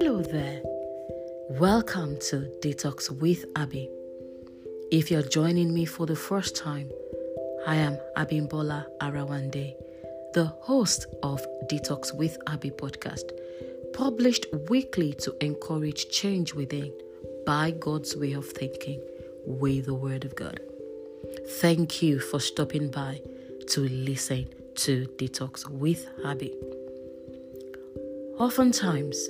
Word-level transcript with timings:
Hello 0.00 0.22
there. 0.22 0.62
Welcome 1.50 2.18
to 2.30 2.50
Detox 2.62 3.10
with 3.10 3.44
Abby. 3.54 3.90
If 4.90 5.10
you're 5.10 5.20
joining 5.20 5.74
me 5.74 5.84
for 5.84 6.06
the 6.06 6.16
first 6.16 6.56
time, 6.56 6.90
I 7.66 7.74
am 7.74 7.98
Abimbola 8.16 8.86
Arawande, 9.02 9.74
the 10.32 10.46
host 10.60 11.04
of 11.22 11.44
Detox 11.70 12.14
with 12.14 12.38
Abby 12.46 12.70
podcast, 12.70 13.32
published 13.92 14.46
weekly 14.70 15.12
to 15.14 15.36
encourage 15.44 16.08
change 16.08 16.54
within 16.54 16.94
by 17.44 17.72
God's 17.72 18.16
way 18.16 18.32
of 18.32 18.48
thinking 18.48 19.02
with 19.44 19.84
the 19.84 19.92
Word 19.94 20.24
of 20.24 20.34
God. 20.34 20.60
Thank 21.46 22.00
you 22.00 22.20
for 22.20 22.40
stopping 22.40 22.90
by 22.90 23.20
to 23.66 23.80
listen 23.82 24.48
to 24.76 25.06
Detox 25.16 25.68
with 25.68 26.06
Abby. 26.24 26.54
Oftentimes, 28.38 29.28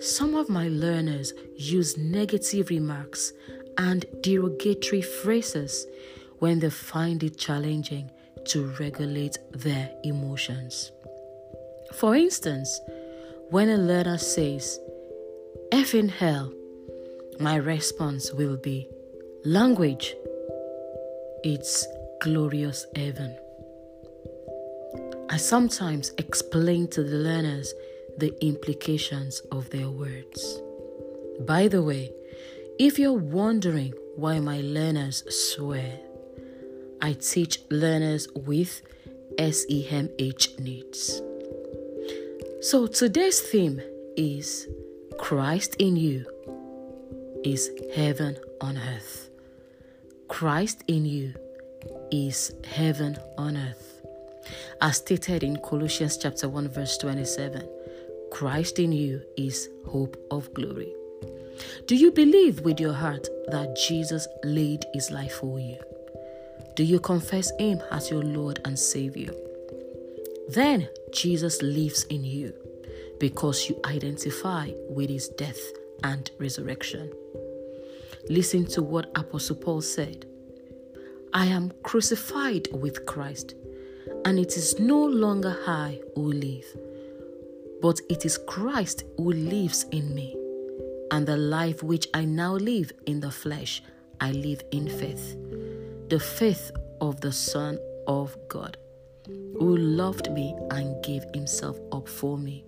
some 0.00 0.34
of 0.34 0.48
my 0.48 0.68
learners 0.68 1.32
use 1.56 1.96
negative 1.96 2.70
remarks 2.70 3.32
and 3.78 4.06
derogatory 4.22 5.02
phrases 5.02 5.86
when 6.38 6.60
they 6.60 6.70
find 6.70 7.22
it 7.22 7.36
challenging 7.36 8.10
to 8.46 8.66
regulate 8.78 9.38
their 9.52 9.90
emotions. 10.04 10.92
For 11.94 12.14
instance, 12.14 12.80
when 13.50 13.68
a 13.68 13.76
learner 13.76 14.18
says, 14.18 14.80
F 15.72 15.94
in 15.94 16.08
hell, 16.08 16.52
my 17.40 17.56
response 17.56 18.32
will 18.32 18.56
be, 18.56 18.88
Language, 19.44 20.14
it's 21.44 21.86
glorious 22.20 22.86
heaven. 22.96 23.36
I 25.36 25.38
sometimes 25.38 26.12
explain 26.16 26.88
to 26.88 27.02
the 27.02 27.18
learners 27.18 27.74
the 28.16 28.32
implications 28.42 29.40
of 29.52 29.68
their 29.68 29.90
words. 29.90 30.62
By 31.40 31.68
the 31.68 31.82
way, 31.82 32.10
if 32.78 32.98
you're 32.98 33.12
wondering 33.12 33.92
why 34.14 34.40
my 34.40 34.62
learners 34.62 35.24
swear, 35.28 36.00
I 37.02 37.12
teach 37.12 37.60
learners 37.70 38.28
with 38.34 38.80
SEMH 39.36 40.58
needs. 40.58 41.20
So 42.62 42.86
today's 42.86 43.38
theme 43.42 43.82
is 44.16 44.66
Christ 45.18 45.76
in 45.78 45.96
you 45.96 46.24
is 47.44 47.70
heaven 47.94 48.38
on 48.62 48.78
earth. 48.78 49.28
Christ 50.28 50.82
in 50.88 51.04
you 51.04 51.34
is 52.10 52.54
heaven 52.64 53.18
on 53.36 53.58
earth. 53.58 53.85
As 54.80 54.98
stated 54.98 55.42
in 55.42 55.56
Colossians 55.58 56.16
chapter 56.16 56.48
1 56.48 56.68
verse 56.68 56.98
27, 56.98 57.68
Christ 58.30 58.78
in 58.78 58.92
you 58.92 59.22
is 59.36 59.68
hope 59.86 60.16
of 60.30 60.52
glory. 60.54 60.92
Do 61.86 61.96
you 61.96 62.10
believe 62.10 62.60
with 62.60 62.80
your 62.80 62.92
heart 62.92 63.28
that 63.48 63.76
Jesus 63.88 64.26
laid 64.44 64.84
his 64.92 65.10
life 65.10 65.36
for 65.36 65.58
you? 65.58 65.78
Do 66.74 66.84
you 66.84 67.00
confess 67.00 67.50
him 67.58 67.80
as 67.90 68.10
your 68.10 68.22
Lord 68.22 68.60
and 68.64 68.78
Savior? 68.78 69.32
Then 70.48 70.88
Jesus 71.12 71.62
lives 71.62 72.04
in 72.04 72.24
you 72.24 72.52
because 73.18 73.68
you 73.68 73.80
identify 73.86 74.70
with 74.88 75.08
his 75.08 75.28
death 75.30 75.60
and 76.04 76.30
resurrection. 76.38 77.12
Listen 78.28 78.66
to 78.66 78.82
what 78.82 79.10
Apostle 79.14 79.56
Paul 79.56 79.80
said 79.80 80.26
I 81.32 81.46
am 81.46 81.72
crucified 81.82 82.68
with 82.72 83.06
Christ, 83.06 83.54
and 84.26 84.38
it 84.38 84.58
is 84.58 84.78
no 84.78 85.02
longer 85.02 85.56
I 85.66 85.98
who 86.14 86.32
live 86.32 86.66
but 87.80 88.00
it 88.08 88.24
is 88.24 88.38
Christ 88.38 89.04
who 89.16 89.32
lives 89.32 89.84
in 89.92 90.14
me. 90.14 90.36
And 91.10 91.26
the 91.26 91.36
life 91.36 91.82
which 91.82 92.08
I 92.14 92.24
now 92.24 92.54
live 92.54 92.92
in 93.06 93.20
the 93.20 93.30
flesh, 93.30 93.82
I 94.20 94.32
live 94.32 94.62
in 94.72 94.88
faith. 94.88 95.36
The 96.08 96.18
faith 96.18 96.70
of 97.00 97.20
the 97.20 97.32
Son 97.32 97.78
of 98.06 98.36
God, 98.48 98.76
who 99.26 99.76
loved 99.76 100.32
me 100.32 100.56
and 100.70 101.02
gave 101.04 101.24
himself 101.34 101.78
up 101.92 102.08
for 102.08 102.38
me. 102.38 102.64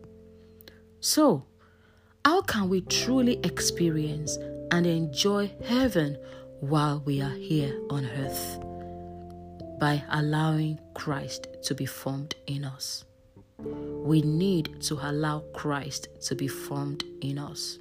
So, 1.00 1.44
how 2.24 2.42
can 2.42 2.68
we 2.68 2.82
truly 2.82 3.40
experience 3.42 4.36
and 4.70 4.86
enjoy 4.86 5.50
heaven 5.64 6.18
while 6.60 7.02
we 7.04 7.20
are 7.20 7.34
here 7.34 7.76
on 7.90 8.04
earth? 8.04 8.67
By 9.78 10.02
allowing 10.10 10.80
Christ 10.94 11.46
to 11.64 11.74
be 11.74 11.86
formed 11.86 12.34
in 12.46 12.64
us 12.64 13.04
we 14.08 14.22
need 14.22 14.80
to 14.80 14.98
allow 15.02 15.40
Christ 15.52 16.08
to 16.22 16.34
be 16.34 16.48
formed 16.48 17.04
in 17.20 17.38
us. 17.38 17.78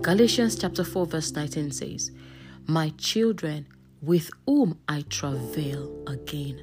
Galatians 0.00 0.56
chapter 0.56 0.82
4 0.82 1.06
verse 1.06 1.32
19 1.32 1.70
says, 1.72 2.10
"My 2.66 2.90
children, 2.96 3.66
with 4.00 4.30
whom 4.46 4.78
I 4.88 5.02
travail 5.02 5.92
again 6.06 6.62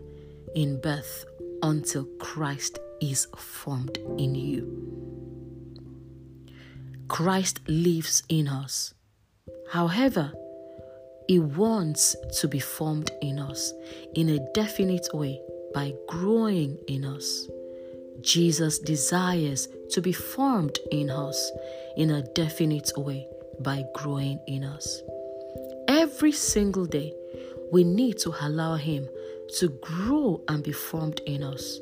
in 0.55 0.79
birth 0.81 1.25
until 1.61 2.05
Christ 2.19 2.79
is 2.99 3.27
formed 3.35 3.97
in 4.17 4.33
you." 4.35 4.63
Christ 7.07 7.59
lives 7.67 8.23
in 8.29 8.47
us. 8.47 8.93
However, 9.69 10.33
he 11.31 11.39
wants 11.39 12.13
to 12.41 12.45
be 12.45 12.59
formed 12.59 13.09
in 13.21 13.39
us 13.39 13.73
in 14.15 14.27
a 14.27 14.53
definite 14.53 15.07
way 15.13 15.39
by 15.73 15.93
growing 16.05 16.77
in 16.89 17.05
us. 17.05 17.47
Jesus 18.19 18.79
desires 18.79 19.69
to 19.91 20.01
be 20.01 20.11
formed 20.11 20.77
in 20.91 21.09
us 21.09 21.51
in 21.95 22.09
a 22.09 22.21
definite 22.33 22.91
way 22.97 23.25
by 23.61 23.81
growing 23.95 24.41
in 24.45 24.65
us. 24.65 25.03
Every 25.87 26.33
single 26.33 26.85
day, 26.85 27.13
we 27.71 27.85
need 27.85 28.19
to 28.19 28.33
allow 28.41 28.75
Him 28.75 29.07
to 29.59 29.69
grow 29.69 30.41
and 30.49 30.61
be 30.61 30.73
formed 30.73 31.21
in 31.25 31.43
us. 31.43 31.79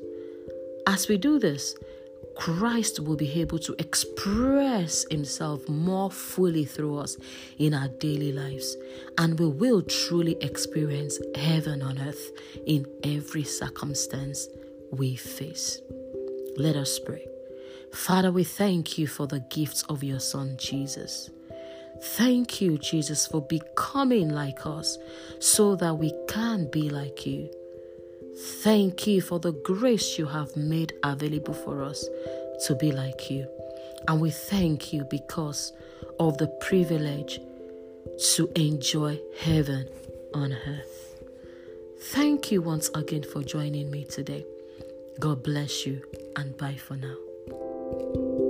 As 0.86 1.08
we 1.08 1.18
do 1.18 1.40
this, 1.40 1.76
Christ 2.40 3.02
will 3.02 3.18
be 3.18 3.42
able 3.42 3.60
to 3.60 3.76
express 3.80 5.06
Himself 5.12 5.68
more 5.68 6.10
fully 6.10 6.64
through 6.64 6.98
us 6.98 7.18
in 7.58 7.74
our 7.74 7.90
daily 7.90 8.32
lives, 8.32 8.78
and 9.18 9.38
we 9.38 9.48
will 9.48 9.82
truly 9.82 10.38
experience 10.40 11.20
heaven 11.36 11.82
on 11.82 12.00
earth 12.00 12.32
in 12.66 12.88
every 13.04 13.44
circumstance 13.44 14.48
we 14.90 15.18
face. 15.18 15.82
Let 16.56 16.78
us 16.78 16.98
pray. 16.98 17.26
Father, 17.94 18.32
we 18.32 18.46
thank 18.46 18.98
you 18.98 19.06
for 19.06 19.28
the 19.28 19.42
gifts 19.42 19.84
of 19.90 20.02
your 20.02 20.22
Son, 20.22 20.56
Jesus. 20.58 21.30
Thank 22.02 22.62
you, 22.62 22.78
Jesus, 22.78 23.28
for 23.28 23.42
becoming 23.42 24.30
like 24.30 24.66
us 24.66 24.98
so 25.40 25.76
that 25.76 25.98
we 25.98 26.14
can 26.30 26.72
be 26.72 26.90
like 26.90 27.26
you. 27.26 27.50
Thank 28.64 29.08
you 29.08 29.22
for 29.22 29.40
the 29.40 29.54
grace 29.54 30.18
you 30.18 30.26
have 30.26 30.56
made 30.58 30.94
available 31.04 31.54
for 31.54 31.82
us 31.82 32.06
to 32.68 32.76
be 32.76 32.92
like 32.92 33.32
you. 33.32 33.48
And 34.08 34.20
we 34.20 34.32
thank 34.32 34.92
you 34.92 35.06
because 35.06 35.72
of 36.20 36.38
the 36.38 36.48
privilege 36.48 37.40
to 38.36 38.52
enjoy 38.56 39.20
heaven 39.40 39.88
on 40.34 40.52
earth. 40.52 41.16
Thank 42.02 42.52
you 42.52 42.62
once 42.62 42.90
again 42.96 43.24
for 43.24 43.44
joining 43.44 43.90
me 43.90 44.04
today. 44.04 44.46
God 45.20 45.42
bless 45.42 45.86
you 45.86 46.02
and 46.36 46.58
bye 46.58 46.76
for 46.76 46.98
now. 46.98 48.49